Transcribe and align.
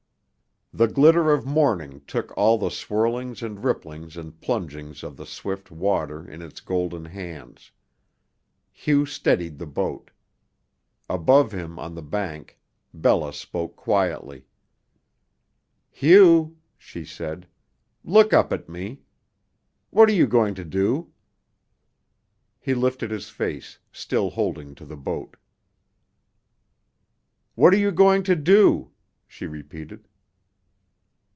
The 0.73 0.87
glitter 0.87 1.33
of 1.33 1.45
morning 1.45 2.01
took 2.07 2.31
all 2.37 2.57
the 2.57 2.69
swirlings 2.69 3.43
and 3.43 3.61
ripplings 3.61 4.15
and 4.15 4.39
plungings 4.39 5.03
of 5.03 5.17
the 5.17 5.25
swift 5.25 5.69
water 5.69 6.25
in 6.25 6.41
its 6.41 6.61
golden 6.61 7.03
hands. 7.03 7.71
Hugh 8.71 9.05
steadied 9.05 9.57
the 9.59 9.65
boat. 9.65 10.11
Above 11.09 11.51
him 11.51 11.77
on 11.77 11.93
the 11.93 12.01
bank 12.01 12.57
Bella 12.93 13.33
spoke 13.33 13.75
quietly. 13.75 14.45
"Hugh," 15.89 16.55
she 16.77 17.03
said, 17.03 17.47
"look 18.05 18.31
up 18.31 18.53
at 18.53 18.69
me. 18.69 19.01
What 19.89 20.07
are 20.07 20.13
you 20.13 20.25
going 20.25 20.55
to 20.55 20.63
do?" 20.63 21.11
He 22.61 22.73
lifted 22.73 23.11
his 23.11 23.27
face, 23.27 23.77
still 23.91 24.29
holding 24.29 24.73
to 24.75 24.85
the 24.85 24.95
boat. 24.95 25.35
"What 27.55 27.73
are 27.73 27.77
you 27.77 27.91
going 27.91 28.23
to 28.23 28.37
do?" 28.37 28.91
she 29.27 29.47
repeated. 29.47 30.07